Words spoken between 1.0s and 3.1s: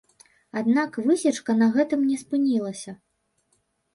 высечка на гэтым не спынілася.